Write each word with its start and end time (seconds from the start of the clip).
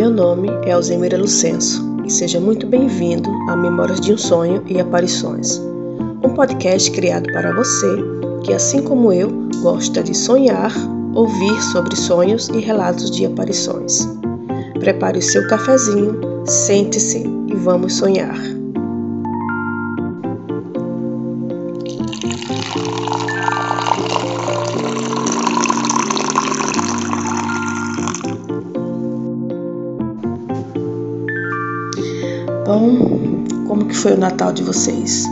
Meu 0.00 0.10
nome 0.10 0.48
é 0.64 0.72
Alzemira 0.72 1.18
Lucenso 1.18 1.94
e 2.06 2.10
seja 2.10 2.40
muito 2.40 2.66
bem-vindo 2.66 3.28
a 3.50 3.54
Memórias 3.54 4.00
de 4.00 4.14
um 4.14 4.16
Sonho 4.16 4.64
e 4.66 4.80
Aparições, 4.80 5.58
um 6.24 6.32
podcast 6.34 6.90
criado 6.92 7.30
para 7.30 7.54
você 7.54 7.98
que, 8.42 8.54
assim 8.54 8.80
como 8.80 9.12
eu, 9.12 9.28
gosta 9.60 10.02
de 10.02 10.16
sonhar, 10.16 10.72
ouvir 11.14 11.62
sobre 11.64 11.94
sonhos 11.94 12.48
e 12.48 12.60
relatos 12.60 13.10
de 13.10 13.26
aparições. 13.26 14.08
Prepare 14.78 15.18
o 15.18 15.22
seu 15.22 15.46
cafezinho, 15.48 16.18
sente-se 16.46 17.22
e 17.48 17.54
vamos 17.54 17.92
sonhar. 17.92 18.38
Bom, 32.72 33.44
como 33.66 33.84
que 33.86 33.96
foi 33.96 34.12
o 34.12 34.16
Natal 34.16 34.52
de 34.52 34.62
vocês? 34.62 35.24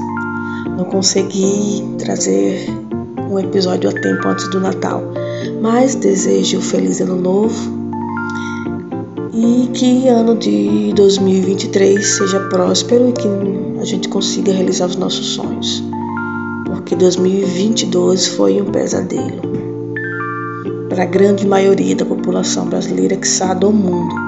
Não 0.77 0.85
consegui 0.87 1.85
trazer 1.97 2.69
um 3.31 3.39
episódio 3.39 3.89
a 3.89 3.93
tempo 3.93 4.27
antes 4.27 4.49
do 4.51 4.59
Natal, 4.59 5.01
mas 5.63 5.95
desejo 5.95 6.59
um 6.59 6.61
feliz 6.61 7.01
ano 7.01 7.15
novo 7.15 7.55
e 9.33 9.69
que 9.73 10.09
ano 10.09 10.35
de 10.37 10.93
2023 10.95 12.05
seja 12.05 12.41
próspero 12.49 13.11
e 13.11 13.13
que 13.13 13.29
a 13.81 13.85
gente 13.85 14.09
consiga 14.09 14.53
realizar 14.53 14.87
os 14.87 14.97
nossos 14.97 15.27
sonhos. 15.27 15.85
Porque 16.67 16.97
2022 16.97 18.27
foi 18.27 18.61
um 18.61 18.65
pesadelo 18.65 19.43
para 20.89 21.05
a 21.05 21.07
grande 21.07 21.47
maioria 21.47 21.95
da 21.95 22.05
população 22.05 22.67
brasileira 22.67 23.17
que 23.17 23.29
sabe 23.29 23.61
do 23.61 23.71
mundo. 23.71 24.27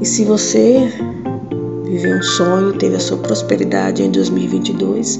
E 0.00 0.04
se 0.04 0.24
você 0.24 1.05
viveu 1.86 2.16
um 2.16 2.22
sonho, 2.22 2.72
teve 2.74 2.96
a 2.96 3.00
sua 3.00 3.16
prosperidade 3.18 4.02
em 4.02 4.10
2022, 4.10 5.18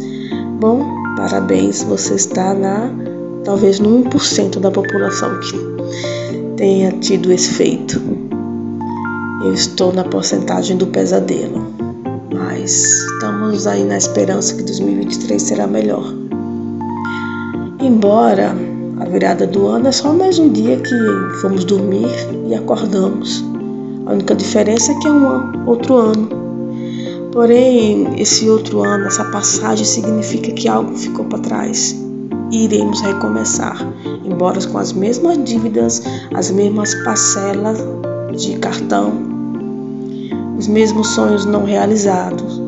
bom, 0.61 0.84
parabéns, 1.17 1.83
você 1.84 2.14
está 2.14 2.53
na 2.53 2.91
talvez 3.45 3.78
no 3.78 4.03
1% 4.05 4.59
da 4.59 4.70
população 4.70 5.39
que 5.41 6.56
tenha 6.56 6.91
tido 6.92 7.33
esse 7.33 7.55
feito. 7.55 8.00
Eu 9.44 9.55
estou 9.55 9.92
na 9.92 10.03
porcentagem 10.03 10.77
do 10.77 10.89
pesadelo, 10.89 11.64
mas 12.34 13.05
estamos 13.05 13.67
aí 13.69 13.84
na 13.84 13.97
esperança 13.97 14.55
que 14.56 14.64
2023 14.64 15.41
será 15.41 15.67
melhor. 15.69 16.12
Embora 17.81 18.53
a 18.98 19.05
virada 19.05 19.47
do 19.47 19.69
ano 19.69 19.87
é 19.87 19.92
só 19.92 20.12
mais 20.12 20.39
um 20.41 20.48
dia 20.48 20.77
que 20.78 21.41
fomos 21.41 21.64
dormir 21.64 22.09
e 22.48 22.55
acordamos. 22.55 23.44
A 24.06 24.12
única 24.12 24.34
diferença 24.34 24.91
é 24.91 24.94
que 24.97 25.06
é 25.06 25.12
um 25.12 25.69
outro 25.69 25.94
ano. 25.94 26.36
Porém, 27.37 28.19
esse 28.19 28.48
outro 28.48 28.83
ano, 28.83 29.05
essa 29.05 29.23
passagem 29.27 29.84
significa 29.84 30.51
que 30.53 30.67
algo 30.67 30.97
ficou 30.97 31.27
para 31.27 31.39
trás 31.41 31.95
e 32.51 32.65
iremos 32.65 33.03
recomeçar, 33.03 33.77
embora 34.25 34.59
com 34.67 34.78
as 34.78 34.95
mesmas 34.95 35.45
dívidas, 35.45 36.03
as 36.33 36.51
mesmas 36.51 36.95
parcelas 37.05 37.77
de 38.34 38.56
cartão, 38.56 39.12
os 40.59 40.67
mesmos 40.67 41.09
sonhos 41.09 41.45
não 41.45 41.67
realizados. 41.67 42.59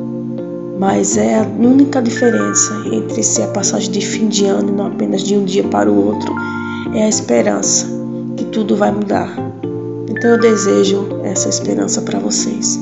Mas 0.78 1.16
é 1.16 1.40
a 1.40 1.46
única 1.58 2.02
diferença 2.02 2.74
entre 2.92 3.22
ser 3.22 3.44
a 3.44 3.48
passagem 3.48 3.90
de 3.90 4.04
fim 4.04 4.28
de 4.28 4.44
ano 4.44 4.68
e 4.68 4.72
não 4.72 4.88
apenas 4.88 5.22
de 5.22 5.34
um 5.34 5.46
dia 5.46 5.64
para 5.64 5.90
o 5.90 6.08
outro 6.08 6.30
é 6.94 7.04
a 7.04 7.08
esperança 7.08 7.86
que 8.36 8.44
tudo 8.44 8.76
vai 8.76 8.92
mudar. 8.92 9.34
Então 10.10 10.32
eu 10.32 10.38
desejo 10.38 11.08
essa 11.24 11.48
esperança 11.48 12.02
para 12.02 12.18
vocês. 12.18 12.78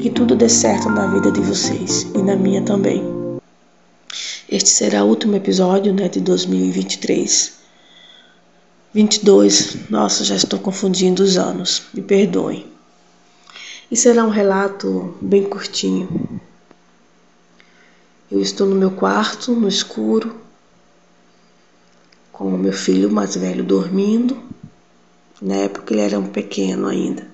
Que 0.00 0.08
tudo 0.08 0.34
dê 0.34 0.48
certo 0.48 0.88
na 0.88 1.06
vida 1.08 1.30
de 1.30 1.42
vocês 1.42 2.04
e 2.14 2.22
na 2.22 2.34
minha 2.34 2.62
também. 2.62 3.04
Este 4.48 4.70
será 4.70 5.04
o 5.04 5.08
último 5.08 5.36
episódio 5.36 5.92
né, 5.92 6.08
de 6.08 6.20
2023. 6.20 7.52
22, 8.94 9.90
nossa, 9.90 10.24
já 10.24 10.34
estou 10.34 10.58
confundindo 10.58 11.22
os 11.22 11.36
anos, 11.36 11.82
me 11.92 12.00
perdoem. 12.00 12.66
E 13.90 13.96
será 13.96 14.24
um 14.24 14.30
relato 14.30 15.18
bem 15.20 15.44
curtinho. 15.44 16.40
Eu 18.30 18.40
estou 18.40 18.66
no 18.66 18.76
meu 18.76 18.92
quarto, 18.92 19.52
no 19.52 19.68
escuro, 19.68 20.34
com 22.32 22.54
o 22.54 22.58
meu 22.58 22.72
filho 22.72 23.12
mais 23.12 23.36
velho 23.36 23.62
dormindo, 23.62 24.42
na 25.42 25.56
época 25.56 25.92
ele 25.92 26.00
era 26.00 26.18
um 26.18 26.26
pequeno 26.26 26.86
ainda. 26.86 27.29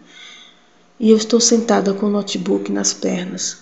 E 0.99 1.11
eu 1.11 1.17
estou 1.17 1.41
sentada 1.41 1.93
com 1.93 2.07
o 2.07 2.11
notebook 2.11 2.73
nas 2.73 2.93
pernas. 2.93 3.59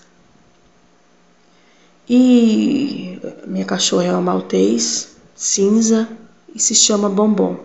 E 2.09 3.19
minha 3.47 3.65
cachorra 3.65 4.05
é 4.05 4.12
uma 4.12 4.21
maltês, 4.21 5.17
cinza, 5.34 6.09
e 6.55 6.61
se 6.61 6.75
chama 6.75 7.09
Bombom. 7.09 7.59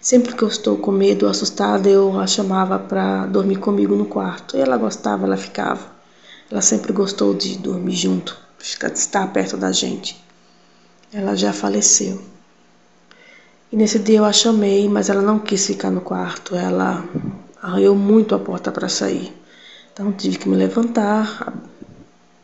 Sempre 0.00 0.34
que 0.34 0.42
eu 0.42 0.48
estou 0.48 0.76
com 0.78 0.90
medo 0.90 1.26
ou 1.26 1.30
assustada, 1.30 1.88
eu 1.88 2.18
a 2.18 2.26
chamava 2.26 2.78
para 2.78 3.26
dormir 3.26 3.56
comigo 3.56 3.94
no 3.94 4.06
quarto. 4.06 4.56
E 4.56 4.60
ela 4.60 4.76
gostava, 4.76 5.26
ela 5.26 5.36
ficava. 5.36 5.86
Ela 6.50 6.62
sempre 6.62 6.92
gostou 6.92 7.34
de 7.34 7.58
dormir 7.58 7.96
junto, 7.96 8.36
de 8.58 8.98
estar 8.98 9.26
perto 9.32 9.56
da 9.56 9.70
gente. 9.70 10.18
Ela 11.12 11.36
já 11.36 11.52
faleceu. 11.52 12.22
E 13.70 13.76
nesse 13.76 13.98
dia 13.98 14.18
eu 14.18 14.24
a 14.24 14.32
chamei, 14.32 14.88
mas 14.88 15.10
ela 15.10 15.20
não 15.20 15.38
quis 15.38 15.66
ficar 15.66 15.90
no 15.90 16.00
quarto. 16.00 16.54
Ela 16.54 17.04
arranhou 17.62 17.94
muito 17.94 18.34
a 18.34 18.38
porta 18.38 18.70
para 18.70 18.88
sair. 18.88 19.32
Então 19.92 20.12
tive 20.12 20.38
que 20.38 20.48
me 20.48 20.56
levantar 20.56 21.52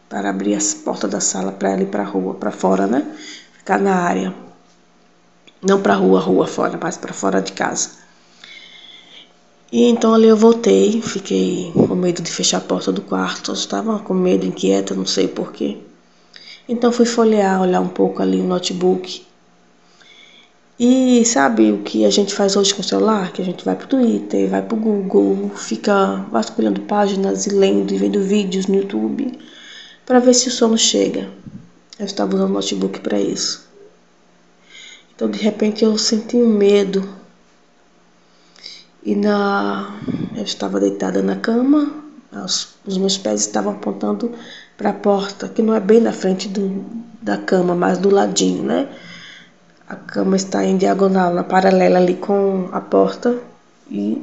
para 0.09 0.31
abrir 0.31 0.55
as 0.55 0.75
portas 0.75 1.11
da 1.11 1.21
sala 1.21 1.53
para 1.53 1.71
ela 1.71 1.83
ir 1.83 1.87
para 1.87 2.03
a 2.03 2.07
rua, 2.07 2.35
para 2.35 2.51
fora, 2.51 2.87
né? 2.87 3.05
Ficar 3.59 3.79
na 3.79 3.95
área. 3.95 4.35
Não 5.63 5.81
para 5.81 5.95
rua, 5.95 6.21
rua 6.21 6.47
fora, 6.47 6.79
mas 6.81 6.97
para 6.97 7.13
fora 7.13 7.41
de 7.41 7.53
casa. 7.53 7.91
E 9.73 9.85
então 9.85 10.15
ali 10.15 10.29
eu 10.29 10.37
voltei, 10.37 11.03
fiquei 11.03 11.73
com 11.73 11.95
medo 11.97 12.23
de 12.23 12.31
fechar 12.31 12.59
a 12.59 12.61
porta 12.61 12.93
do 12.93 13.03
quarto, 13.03 13.53
estava 13.53 13.99
com 13.99 14.15
medo, 14.15 14.47
inquieta, 14.47 14.95
não 14.95 15.07
sei 15.07 15.27
porquê. 15.27 15.79
Então 16.69 16.93
fui 16.93 17.05
folhear, 17.05 17.61
olhar 17.61 17.81
um 17.81 17.89
pouco 17.89 18.23
ali 18.23 18.41
o 18.41 18.45
notebook. 18.45 19.27
E 20.79 21.25
sabe 21.25 21.71
o 21.71 21.83
que 21.83 22.05
a 22.05 22.11
gente 22.11 22.35
faz 22.35 22.57
hoje 22.57 22.75
com 22.75 22.81
o 22.81 22.85
celular? 22.85 23.33
Que 23.33 23.41
a 23.41 23.45
gente 23.45 23.65
vai 23.65 23.77
pro 23.77 23.87
Twitter, 23.87 24.51
vai 24.51 24.61
pro 24.61 24.77
Google, 24.77 25.51
fica 25.55 26.27
vasculhando 26.33 26.81
páginas 26.81 27.47
e 27.47 27.51
lendo 27.51 27.95
e 27.95 27.97
vendo 27.97 28.21
vídeos 28.21 28.67
no 28.67 28.75
YouTube 28.75 29.39
para 30.05 30.19
ver 30.19 30.35
se 30.35 30.49
o 30.49 30.51
sono 30.51 30.77
chega. 30.77 31.31
Eu 31.97 32.07
estava 32.07 32.35
usando 32.35 32.51
o 32.51 32.55
notebook 32.55 32.99
para 33.01 33.21
isso. 33.21 33.69
Então, 35.15 35.31
de 35.31 35.39
repente, 35.39 35.85
eu 35.85 35.97
senti 35.97 36.37
um 36.37 36.49
medo. 36.49 37.09
E 39.05 39.15
na 39.15 40.01
eu 40.35 40.43
estava 40.43 40.81
deitada 40.81 41.23
na 41.23 41.37
cama, 41.37 42.03
os 42.85 42.99
meus 42.99 43.17
pés 43.17 43.43
estavam 43.43 43.75
apontando 43.75 44.33
para 44.77 44.91
a 44.91 44.95
porta, 44.95 45.49
que 45.49 45.63
não 45.63 45.73
é 45.73 45.79
bem 45.79 46.01
na 46.01 46.13
frente 46.13 46.49
do, 46.49 46.85
da 47.23 47.39
cama, 47.39 47.77
mas 47.77 47.99
do 47.99 48.11
ladinho, 48.11 48.65
né? 48.65 48.89
A 49.95 50.13
cama 50.13 50.37
está 50.37 50.65
em 50.65 50.77
diagonal, 50.77 51.33
na 51.33 51.45
paralela 51.45 51.99
ali 51.99 52.15
com 52.15 52.69
a 52.73 52.81
porta 52.81 53.37
e 53.91 54.21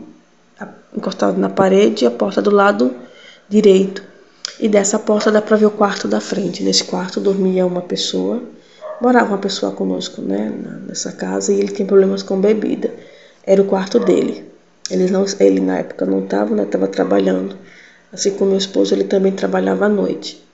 encostada 0.95 1.37
na 1.37 1.49
parede 1.49 2.05
a 2.05 2.11
porta 2.11 2.41
do 2.41 2.51
lado 2.51 2.93
direito. 3.47 4.03
E 4.59 4.67
dessa 4.67 4.99
porta 4.99 5.31
dá 5.31 5.41
para 5.41 5.57
ver 5.57 5.65
o 5.65 5.71
quarto 5.71 6.07
da 6.07 6.19
frente. 6.19 6.63
Nesse 6.63 6.83
quarto 6.83 7.19
dormia 7.19 7.65
uma 7.65 7.81
pessoa 7.81 8.41
morava 9.01 9.29
uma 9.29 9.39
pessoa 9.39 9.71
conosco, 9.71 10.21
né, 10.21 10.53
nessa 10.87 11.11
casa, 11.11 11.51
e 11.51 11.59
ele 11.59 11.69
tinha 11.69 11.87
problemas 11.87 12.21
com 12.21 12.39
bebida. 12.39 12.93
Era 13.43 13.59
o 13.59 13.65
quarto 13.65 13.99
dele. 13.99 14.45
Ele, 14.91 15.09
não, 15.09 15.25
ele 15.39 15.59
na 15.59 15.79
época 15.79 16.05
não 16.05 16.23
estava, 16.23 16.55
né, 16.55 16.63
estava 16.63 16.87
trabalhando. 16.87 17.57
Assim 18.13 18.31
como 18.31 18.51
meu 18.51 18.59
esposo, 18.59 18.93
ele 18.93 19.05
também 19.05 19.31
trabalhava 19.31 19.85
à 19.85 19.89
noite. 19.89 20.45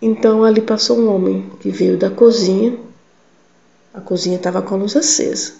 Então 0.00 0.44
ali 0.44 0.60
passou 0.60 0.98
um 0.98 1.12
homem 1.12 1.50
que 1.58 1.70
veio 1.70 1.96
da 1.98 2.10
cozinha. 2.10 2.78
A 3.96 4.00
cozinha 4.02 4.36
estava 4.36 4.60
com 4.60 4.74
a 4.74 4.78
luz 4.78 4.94
acesa. 4.94 5.54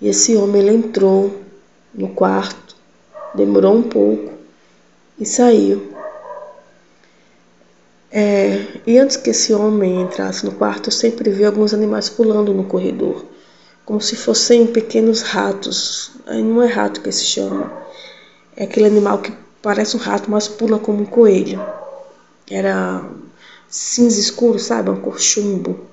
E 0.00 0.08
esse 0.08 0.34
homem 0.34 0.60
ele 0.60 0.74
entrou 0.74 1.40
no 1.94 2.08
quarto, 2.08 2.74
demorou 3.32 3.76
um 3.76 3.82
pouco 3.82 4.32
e 5.16 5.24
saiu. 5.24 5.94
É, 8.10 8.66
e 8.84 8.98
antes 8.98 9.16
que 9.16 9.30
esse 9.30 9.54
homem 9.54 10.02
entrasse 10.02 10.44
no 10.44 10.50
quarto, 10.50 10.88
eu 10.88 10.92
sempre 10.92 11.30
vi 11.30 11.44
alguns 11.44 11.72
animais 11.72 12.08
pulando 12.08 12.52
no 12.52 12.64
corredor, 12.64 13.24
como 13.84 14.00
se 14.00 14.16
fossem 14.16 14.66
pequenos 14.66 15.22
ratos. 15.22 16.10
Aí 16.26 16.42
não 16.42 16.60
é 16.60 16.66
rato 16.66 17.00
que 17.00 17.12
se 17.12 17.24
chama, 17.24 17.72
é 18.56 18.64
aquele 18.64 18.86
animal 18.86 19.18
que 19.18 19.32
parece 19.62 19.96
um 19.96 20.00
rato, 20.00 20.28
mas 20.28 20.48
pula 20.48 20.80
como 20.80 21.02
um 21.02 21.06
coelho. 21.06 21.64
Era 22.50 23.08
cinza 23.68 24.18
escuro, 24.18 24.58
sabe? 24.58 24.90
Um 24.90 25.00
cor 25.00 25.20
chumbo. 25.20 25.88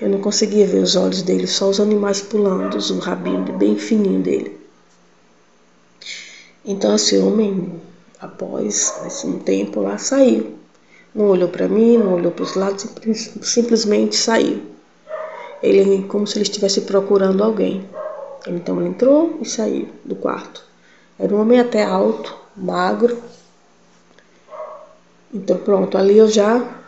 Eu 0.00 0.08
não 0.08 0.20
conseguia 0.20 0.66
ver 0.66 0.82
os 0.82 0.96
olhos 0.96 1.20
dele, 1.20 1.46
só 1.46 1.68
os 1.68 1.78
animais 1.78 2.22
pulando, 2.22 2.78
o 2.78 2.98
rabinho 2.98 3.44
bem 3.58 3.76
fininho 3.76 4.22
dele. 4.22 4.58
Então 6.64 6.94
esse 6.94 7.18
homem, 7.18 7.80
após 8.18 8.94
um 9.24 9.38
tempo 9.40 9.80
lá, 9.80 9.98
saiu. 9.98 10.54
Não 11.14 11.26
olhou 11.26 11.48
para 11.48 11.68
mim, 11.68 11.98
não 11.98 12.14
olhou 12.14 12.32
para 12.32 12.44
os 12.44 12.54
lados, 12.54 12.86
simplesmente 13.42 14.16
saiu. 14.16 14.62
Ele 15.62 16.04
como 16.04 16.26
se 16.26 16.38
ele 16.38 16.44
estivesse 16.44 16.82
procurando 16.82 17.44
alguém. 17.44 17.86
Então 18.46 18.80
ele 18.80 18.90
entrou 18.90 19.38
e 19.42 19.44
saiu 19.44 19.88
do 20.04 20.16
quarto. 20.16 20.64
Era 21.18 21.34
um 21.34 21.40
homem 21.40 21.60
até 21.60 21.84
alto, 21.84 22.34
magro. 22.56 23.18
Então 25.34 25.58
pronto, 25.58 25.98
ali 25.98 26.16
eu 26.16 26.28
já 26.28 26.79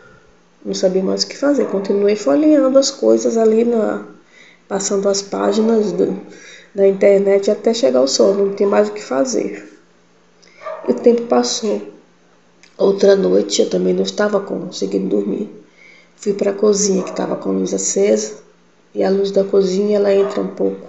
não 0.65 0.75
sabia 0.75 1.03
mais 1.03 1.25
o 1.25 1.27
que 1.27 1.37
fazer. 1.37 1.67
Continuei 1.67 2.17
folheando 2.17 2.79
as 2.79 2.91
coisas 2.91 3.37
ali 3.37 3.65
na 3.65 4.07
passando 4.69 5.09
as 5.09 5.21
páginas 5.21 5.93
do, 5.93 6.19
da 6.75 6.87
internet 6.89 7.51
até 7.51 7.75
chegar 7.75 7.99
ao 7.99 8.09
sono, 8.09 8.47
não 8.47 8.55
tinha 8.55 8.69
mais 8.69 8.89
o 8.89 8.93
que 8.93 9.03
fazer. 9.03 9.69
E 10.89 10.93
o 10.93 10.95
tempo 10.95 11.23
passou. 11.23 11.83
Outra 12.79 13.15
noite 13.15 13.61
eu 13.61 13.69
também 13.69 13.93
não 13.93 14.03
estava 14.03 14.41
conseguindo 14.41 15.09
dormir. 15.09 15.51
Fui 16.17 16.33
para 16.33 16.53
a 16.53 16.55
cozinha 16.55 17.03
que 17.03 17.11
estava 17.11 17.37
com 17.37 17.51
a 17.51 17.53
luz 17.53 17.75
acesa 17.75 18.37
e 18.95 19.05
a 19.05 19.11
luz 19.11 19.31
da 19.31 19.45
cozinha 19.45 19.97
ela 19.97 20.15
entra 20.15 20.41
um 20.41 20.49
pouco 20.49 20.89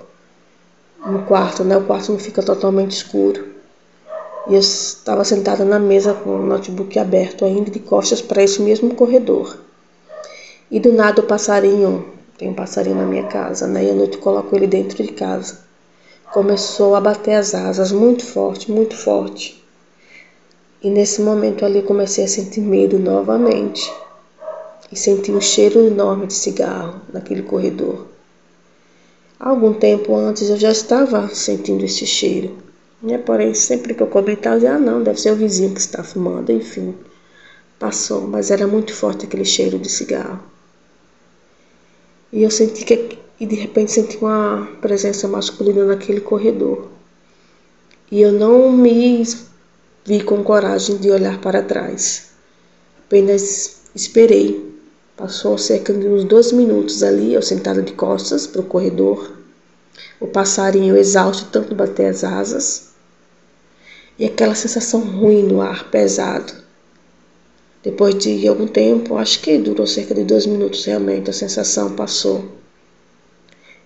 no 1.06 1.24
quarto, 1.24 1.64
né? 1.64 1.76
O 1.76 1.84
quarto 1.84 2.12
não 2.12 2.20
fica 2.20 2.42
totalmente 2.42 2.92
escuro. 2.92 3.46
E 4.48 4.54
eu 4.54 4.60
estava 4.60 5.24
sentada 5.24 5.66
na 5.66 5.80
mesa 5.80 6.14
com 6.14 6.38
o 6.38 6.46
notebook 6.46 6.98
aberto 6.98 7.46
ainda 7.46 7.70
de 7.70 7.80
costas 7.80 8.22
para 8.22 8.44
esse 8.44 8.62
mesmo 8.62 8.96
corredor. 8.96 9.58
E 10.74 10.80
do 10.80 10.92
nada 10.92 11.22
o 11.22 11.24
passarinho, 11.24 12.04
tem 12.36 12.50
um 12.50 12.54
passarinho 12.56 12.96
na 12.96 13.06
minha 13.06 13.28
casa, 13.28 13.68
né? 13.68 13.86
E 13.86 13.92
à 13.92 13.94
noite 13.94 14.18
coloco 14.18 14.56
ele 14.56 14.66
dentro 14.66 15.04
de 15.04 15.12
casa. 15.12 15.60
Começou 16.34 16.96
a 16.96 17.00
bater 17.00 17.36
as 17.36 17.54
asas 17.54 17.92
muito 17.92 18.26
forte, 18.26 18.72
muito 18.72 18.98
forte. 18.98 19.64
E 20.82 20.90
nesse 20.90 21.22
momento 21.22 21.64
ali 21.64 21.84
comecei 21.84 22.24
a 22.24 22.28
sentir 22.28 22.62
medo 22.62 22.98
novamente. 22.98 23.94
E 24.92 24.96
senti 24.96 25.32
um 25.32 25.40
cheiro 25.40 25.86
enorme 25.86 26.26
de 26.26 26.34
cigarro 26.34 27.02
naquele 27.14 27.44
corredor. 27.44 28.08
Algum 29.40 29.74
tempo 29.74 30.16
antes 30.16 30.50
eu 30.50 30.58
já 30.58 30.72
estava 30.72 31.28
sentindo 31.28 31.86
esse 31.86 32.08
cheiro. 32.08 32.58
Né? 33.00 33.20
Porém, 33.20 33.54
sempre 33.54 33.94
que 33.94 34.02
eu 34.02 34.08
comentava, 34.08 34.56
eu 34.56 34.60
dizia, 34.62 34.74
ah 34.74 34.80
não, 34.80 35.04
deve 35.04 35.22
ser 35.22 35.34
o 35.34 35.36
vizinho 35.36 35.76
que 35.76 35.80
está 35.80 36.04
fumando, 36.04 36.52
enfim. 36.52 36.96
Passou, 37.78 38.22
mas 38.22 38.50
era 38.50 38.66
muito 38.66 38.92
forte 38.92 39.28
aquele 39.28 39.46
cheiro 39.46 39.78
de 39.78 39.88
cigarro. 39.88 40.52
E 42.34 42.42
eu 42.42 42.50
senti 42.50 42.84
que, 42.84 43.20
e 43.40 43.46
de 43.46 43.54
repente 43.54 43.92
senti 43.92 44.18
uma 44.18 44.68
presença 44.82 45.28
masculina 45.28 45.86
naquele 45.86 46.20
corredor. 46.20 46.88
E 48.12 48.20
eu 48.22 48.32
não 48.32 48.72
me 48.72 49.24
vi 50.04 50.24
com 50.24 50.44
coragem 50.44 50.98
de 50.98 51.12
olhar 51.12 51.40
para 51.40 51.62
trás. 51.62 52.32
Apenas 53.06 53.82
esperei. 53.94 54.74
Passou 55.16 55.60
cerca 55.60 55.94
de 55.94 56.08
uns 56.08 56.24
dois 56.24 56.52
minutos 56.52 57.04
ali, 57.04 57.36
eu 57.36 57.42
sentada 57.44 57.84
de 57.84 57.94
costas 57.94 58.48
para 58.48 58.62
o 58.62 58.66
corredor, 58.66 59.32
o 60.20 60.26
passarinho 60.26 60.98
exausto 60.98 61.50
tanto 61.52 61.76
bater 61.76 62.08
as 62.08 62.24
asas, 62.24 62.94
e 64.18 64.26
aquela 64.26 64.56
sensação 64.56 65.02
ruim 65.02 65.44
no 65.44 65.62
ar 65.62 65.92
pesado. 65.92 66.63
Depois 67.84 68.18
de 68.18 68.48
algum 68.48 68.66
tempo, 68.66 69.18
acho 69.18 69.42
que 69.42 69.58
durou 69.58 69.86
cerca 69.86 70.16
de 70.16 70.24
dois 70.24 70.46
minutos 70.46 70.86
realmente, 70.86 71.30
a 71.30 71.34
sensação 71.34 71.94
passou. 71.94 72.46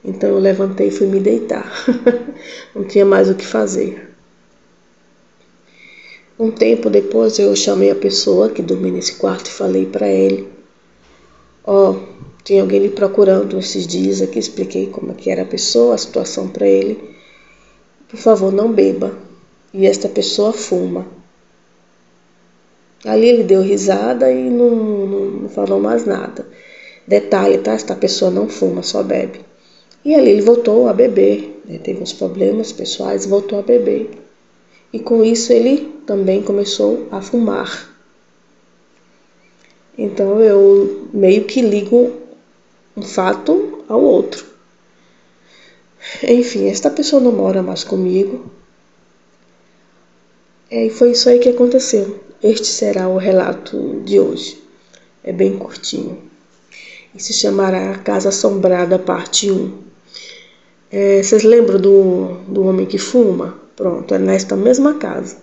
Então 0.06 0.30
eu 0.30 0.38
levantei 0.38 0.90
e 0.90 0.92
fui 0.92 1.08
me 1.08 1.20
deitar. 1.20 1.68
Não 2.76 2.84
tinha 2.84 3.04
mais 3.04 3.28
o 3.28 3.34
que 3.34 3.46
fazer. 3.46 4.08
Um 6.40 6.52
tempo 6.52 6.92
depois 6.92 7.40
eu 7.40 7.56
chamei 7.56 7.90
a 7.90 7.96
pessoa 7.96 8.50
que 8.50 8.62
dormia 8.62 8.92
nesse 8.92 9.16
quarto 9.16 9.48
e 9.48 9.52
falei 9.52 9.88
para 9.88 10.08
ele: 10.08 10.48
Ó, 11.66 11.92
oh, 11.92 12.00
tem 12.44 12.60
alguém 12.60 12.80
lhe 12.80 12.90
procurando 12.90 13.58
esses 13.58 13.88
dias 13.88 14.22
aqui. 14.22 14.38
Expliquei 14.38 14.88
como 14.88 15.12
é 15.12 15.16
que 15.16 15.32
era 15.32 15.42
a 15.42 15.46
pessoa, 15.46 15.96
a 15.96 15.98
situação 15.98 16.48
para 16.48 16.68
ele. 16.68 17.16
Por 18.08 18.20
favor, 18.20 18.54
não 18.54 18.72
beba. 18.72 19.18
E 19.74 19.88
esta 19.88 20.08
pessoa 20.08 20.54
fuma. 20.54 21.17
Ali 23.06 23.28
ele 23.28 23.44
deu 23.44 23.62
risada 23.62 24.32
e 24.32 24.50
não, 24.50 24.70
não, 24.70 25.26
não 25.26 25.50
falou 25.50 25.80
mais 25.80 26.06
nada. 26.06 26.46
Detalhe, 27.08 27.60
tá? 27.60 27.74
Esta 27.74 27.96
pessoa 27.96 28.32
não 28.32 28.50
fuma, 28.50 28.84
só 28.84 29.04
bebe. 29.04 29.42
E 30.04 30.16
ali 30.16 30.32
ele 30.32 30.42
voltou 30.42 30.88
a 30.88 30.94
beber. 30.94 31.62
Né? 31.66 31.78
Teve 31.78 32.02
uns 32.02 32.14
problemas 32.14 32.72
pessoais, 32.72 33.26
voltou 33.26 33.60
a 33.60 33.62
beber. 33.62 34.10
E 34.92 35.00
com 35.00 35.24
isso 35.24 35.54
ele 35.54 35.94
também 36.06 36.42
começou 36.42 37.08
a 37.12 37.22
fumar. 37.22 37.90
Então 39.98 40.40
eu 40.40 41.08
meio 41.14 41.46
que 41.46 41.62
ligo 41.62 42.14
um 42.96 43.02
fato 43.02 43.84
ao 43.88 44.02
outro. 44.02 44.46
Enfim, 46.24 46.70
esta 46.70 46.90
pessoa 46.90 47.22
não 47.22 47.32
mora 47.32 47.62
mais 47.62 47.84
comigo. 47.84 48.52
É, 50.70 50.86
e 50.86 50.90
foi 50.90 51.12
isso 51.12 51.30
aí 51.30 51.40
que 51.40 51.50
aconteceu. 51.50 52.27
Este 52.44 52.68
será 52.68 53.10
o 53.10 53.18
relato 53.18 54.02
de 54.06 54.20
hoje. 54.20 54.62
É 55.24 55.34
bem 55.34 55.58
curtinho. 55.58 56.20
E 57.16 57.22
se 57.22 57.34
chamará 57.34 57.98
Casa 57.98 58.30
Assombrada, 58.30 59.00
parte 59.00 59.50
1. 59.50 59.74
É, 60.92 61.24
vocês 61.24 61.42
lembram 61.42 61.80
do, 61.80 62.38
do 62.48 62.64
homem 62.66 62.86
que 62.86 63.00
fuma? 63.00 63.60
Pronto, 63.76 64.14
é 64.14 64.20
nesta 64.20 64.56
mesma 64.56 64.94
casa. 64.94 65.38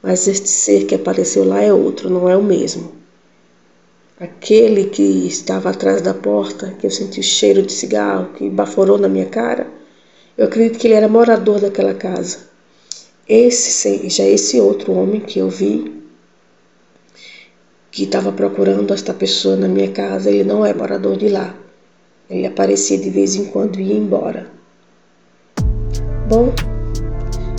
Mas 0.00 0.28
este 0.28 0.48
ser 0.48 0.84
que 0.84 0.94
apareceu 0.94 1.42
lá 1.44 1.60
é 1.60 1.72
outro, 1.72 2.08
não 2.08 2.28
é 2.28 2.36
o 2.36 2.42
mesmo. 2.42 2.92
Aquele 4.20 4.84
que 4.84 5.26
estava 5.26 5.70
atrás 5.70 6.02
da 6.02 6.14
porta, 6.14 6.72
que 6.78 6.86
eu 6.86 6.90
senti 6.90 7.18
o 7.18 7.22
cheiro 7.22 7.62
de 7.62 7.72
cigarro, 7.72 8.32
que 8.34 8.48
baforou 8.48 8.96
na 8.96 9.08
minha 9.08 9.26
cara, 9.26 9.66
eu 10.36 10.46
acredito 10.46 10.78
que 10.78 10.86
ele 10.86 10.94
era 10.94 11.08
morador 11.08 11.60
daquela 11.60 11.94
casa. 11.94 12.46
Esse 13.28 14.08
já 14.08 14.24
esse 14.24 14.60
outro 14.60 14.92
homem 14.92 15.20
que 15.20 15.40
eu 15.40 15.48
vi, 15.48 15.97
que 17.90 18.04
estava 18.04 18.32
procurando 18.32 18.92
esta 18.92 19.14
pessoa 19.14 19.56
na 19.56 19.68
minha 19.68 19.90
casa, 19.90 20.30
ele 20.30 20.44
não 20.44 20.64
é 20.64 20.74
morador 20.74 21.16
de 21.16 21.28
lá. 21.28 21.54
Ele 22.28 22.46
aparecia 22.46 22.98
de 22.98 23.08
vez 23.08 23.34
em 23.34 23.46
quando 23.46 23.80
e 23.80 23.84
ia 23.84 23.96
embora. 23.96 24.46
Bom, 26.28 26.52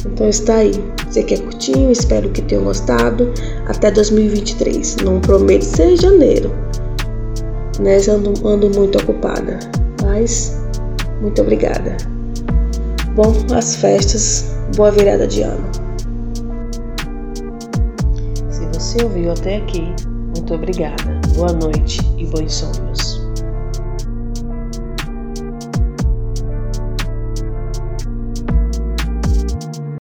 então 0.06 0.30
está 0.30 0.58
aí. 0.58 0.72
Sei 1.10 1.24
que 1.24 1.34
é 1.34 1.38
curtinho, 1.38 1.92
espero 1.92 2.30
que 2.30 2.42
tenham 2.44 2.63
gostado. 2.63 3.34
Até 3.68 3.89
2023. 3.89 4.98
Não 4.98 5.20
prometo 5.20 5.63
ser 5.63 5.98
janeiro. 5.98 6.51
Né? 7.80 7.98
Ando, 8.08 8.34
ando 8.48 8.70
muito 8.70 9.00
ocupada. 9.00 9.60
Mas 10.03 10.56
muito 11.22 11.42
obrigada. 11.42 11.98
Bom, 13.15 13.34
as 13.56 13.75
festas. 13.75 14.53
Boa 14.75 14.92
virada 14.92 15.25
de 15.25 15.42
ano. 15.42 15.65
Se 18.51 18.65
você 18.68 19.03
ouviu 19.03 19.32
até 19.32 19.58
aqui, 19.58 19.92
muito 20.50 20.53
obrigada. 20.56 21.22
Boa 21.36 21.53
noite 21.53 22.00
e 22.18 22.25
bons 22.25 22.53
sonhos. 22.53 23.19